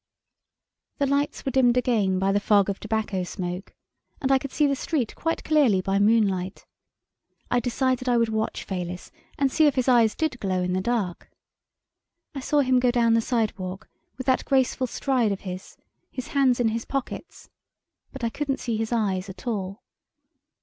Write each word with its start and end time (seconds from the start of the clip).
The 0.97 1.05
lights 1.05 1.45
were 1.45 1.51
dimmed 1.51 1.77
again 1.77 2.17
by 2.17 2.31
the 2.31 2.39
fog 2.39 2.71
of 2.71 2.79
tobacco 2.79 3.21
smoke, 3.23 3.75
and 4.19 4.31
I 4.31 4.39
could 4.39 4.51
see 4.51 4.65
the 4.65 4.75
street 4.75 5.13
quite 5.13 5.43
clearly 5.43 5.79
by 5.79 5.99
moonlight. 5.99 6.65
I 7.51 7.59
decided 7.59 8.09
I 8.09 8.17
would 8.17 8.29
watch 8.29 8.63
Fayliss, 8.63 9.11
and 9.37 9.51
see 9.51 9.67
if 9.67 9.75
his 9.75 9.87
eyes 9.87 10.15
did 10.15 10.39
glow 10.39 10.63
in 10.63 10.73
the 10.73 10.81
dark. 10.81 11.29
I 12.33 12.39
saw 12.39 12.61
him 12.61 12.79
go 12.79 12.89
down 12.89 13.13
the 13.13 13.21
sidewalk, 13.21 13.87
with 14.17 14.25
that 14.25 14.43
graceful 14.45 14.87
stride 14.87 15.31
of 15.31 15.41
his, 15.41 15.77
his 16.09 16.29
hands 16.29 16.59
in 16.59 16.69
his 16.69 16.83
pockets. 16.83 17.51
But 18.11 18.23
I 18.23 18.31
couldn't 18.31 18.59
see 18.59 18.77
his 18.77 18.91
eyes 18.91 19.29
at 19.29 19.45
all. 19.45 19.83